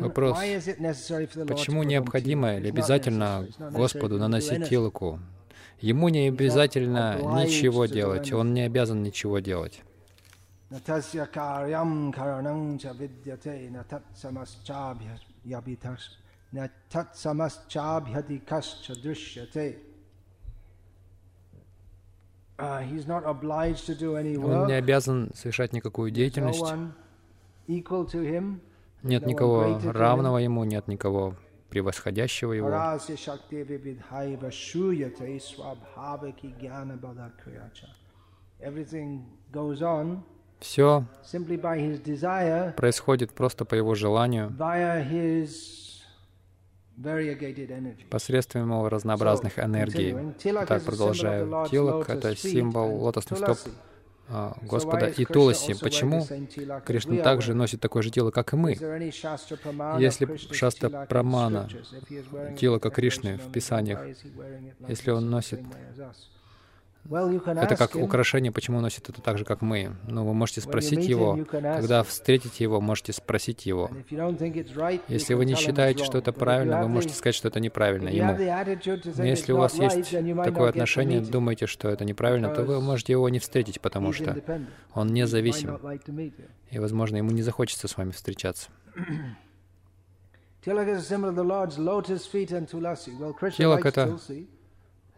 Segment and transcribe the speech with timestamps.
[0.00, 0.38] Вопрос,
[1.48, 5.18] почему необходимо или обязательно Господу наносить тилоку?
[5.80, 9.82] Ему не обязательно ничего делать, он не обязан ничего делать.
[24.54, 26.62] Он не обязан совершать никакую деятельность.
[29.02, 31.34] Нет никого равного ему, нет никого
[31.70, 32.68] превосходящего его.
[40.58, 41.04] Все
[42.76, 44.50] происходит просто по его желанию,
[48.10, 50.14] посредством его разнообразных энергий.
[50.66, 51.66] Так, продолжаю.
[51.70, 53.58] Тилок— это символ лотосных стоп
[54.62, 55.74] Господа и Туласи.
[55.74, 56.26] Почему
[56.84, 58.72] Кришна также носит такое же тело, как и мы?
[59.98, 61.68] Если Шаста Прамана,
[62.58, 64.00] тело как Кришны в Писаниях,
[64.88, 65.60] если он носит
[67.08, 69.96] это как украшение, почему он носит это так же, как мы.
[70.06, 73.90] Но вы можете спросить его, когда встретите его, можете спросить его.
[75.08, 78.36] Если вы не считаете, что это правильно, вы можете сказать, что это неправильно ему.
[79.16, 83.28] Но если у вас есть такое отношение, думаете, что это неправильно, то вы можете его
[83.28, 84.36] не встретить, потому что
[84.94, 85.78] он независим.
[86.70, 88.70] И, возможно, ему не захочется с вами встречаться.
[90.62, 90.88] Тилак—
[93.86, 94.18] это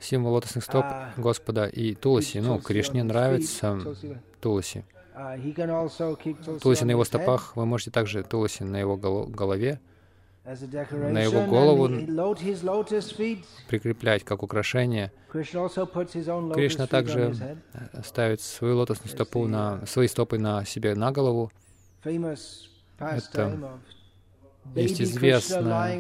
[0.02, 2.38] символ лотосных стоп а, Господа и Туласи.
[2.40, 3.78] Ну, Кришне нравится
[4.40, 4.84] Туласи.
[5.14, 5.36] А,
[6.60, 9.80] Туласи на его стопах, вы можете также Туласи на его голове,
[10.44, 11.88] на его голову
[13.68, 15.12] прикреплять как украшение.
[15.30, 15.68] Кришна
[16.88, 21.52] также э, ставит свою лотосную стопу на свои стопы на себе на голову.
[22.98, 23.78] Это
[24.74, 25.96] есть известная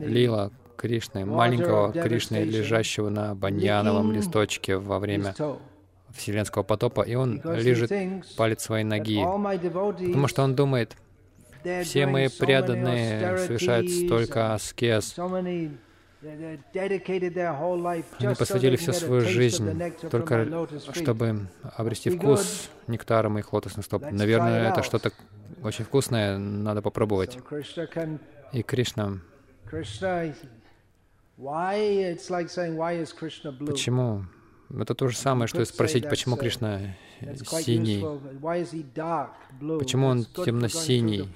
[0.00, 0.50] лила,
[0.82, 5.32] Кришны, маленького Кришны, лежащего на баньяновом листочке во время
[6.12, 7.92] Вселенского потопа, и он лежит
[8.36, 10.96] палец своей ноги, потому что он думает,
[11.84, 15.70] все мои преданные совершают столько аскез, они
[18.36, 19.80] посвятили всю свою жизнь
[20.10, 21.46] только чтобы
[21.76, 24.04] обрести вкус нектара моих лотосных стоп.
[24.10, 25.12] Наверное, это что-то
[25.62, 27.38] очень вкусное, надо попробовать.
[28.52, 29.20] И Кришна
[33.66, 34.24] Почему?
[34.78, 36.96] Это то же самое, что и спросить, почему Кришна
[37.62, 38.04] синий,
[39.78, 41.28] почему он темно-синий.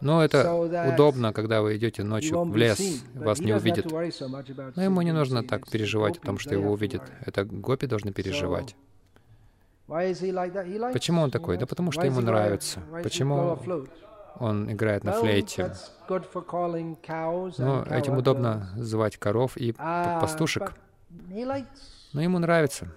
[0.00, 0.54] Но это
[0.92, 3.86] удобно, когда вы идете ночью в лес, вас не увидят.
[4.76, 7.02] Но ему не нужно так переживать о том, что его увидят.
[7.24, 8.76] Это гопи должны переживать.
[9.86, 11.56] Почему он такой?
[11.56, 12.80] Да потому что ему нравится.
[13.02, 13.58] Почему
[14.38, 15.72] он играет на флейте.
[16.08, 20.74] Но этим удобно звать коров и uh, пастушек.
[22.12, 22.88] Но ему нравится.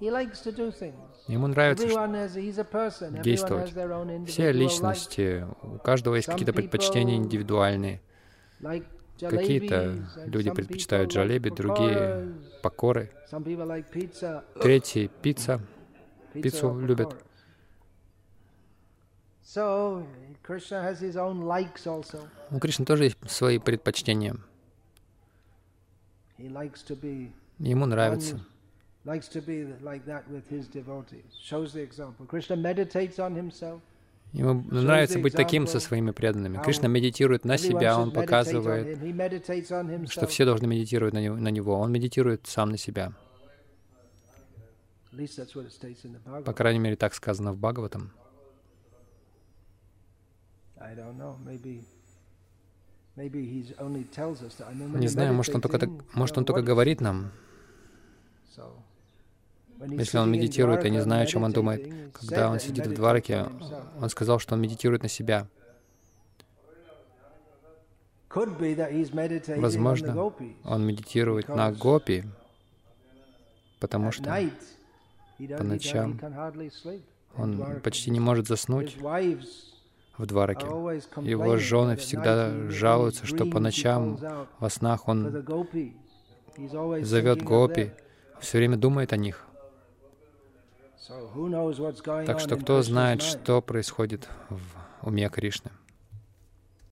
[0.00, 1.86] Ему нравится
[3.22, 4.28] действовать.
[4.28, 8.00] Все личности, у каждого есть какие-то предпочтения индивидуальные.
[9.20, 9.94] Какие-то
[10.26, 13.10] люди предпочитают джалеби, другие— покоры.
[14.60, 15.60] Третьи— пицца.
[16.32, 17.14] Пиццу любят.
[22.50, 24.36] У Кришны тоже есть свои предпочтения.
[27.58, 28.40] Ему нравится.
[34.32, 36.62] Ему нравится быть таким со своими преданными.
[36.62, 38.98] Кришна медитирует на себя, он показывает,
[40.08, 41.78] что все должны медитировать на него.
[41.78, 43.12] Он медитирует сам на себя.
[46.44, 48.12] По крайней мере, так сказано в Бхагаватам.
[54.94, 57.30] Не знаю, может он только, так, может он только говорит нам.
[59.86, 62.12] Если он медитирует, я не знаю, о чем он думает.
[62.12, 63.46] Когда он сидит в Двараке,
[64.00, 65.46] он сказал, что он медитирует на себя.
[69.56, 70.32] Возможно,
[70.64, 72.24] он медитирует на гопи,
[73.78, 74.24] потому что
[75.58, 76.18] по ночам
[77.36, 78.96] он почти не может заснуть
[80.22, 80.66] в Двараке.
[80.66, 84.18] Его жены всегда жалуются, что по ночам
[84.58, 85.44] во снах он
[87.02, 87.92] зовет гопи,
[88.40, 89.46] все время думает о них.
[92.26, 95.70] Так что кто знает, что происходит в уме Кришны.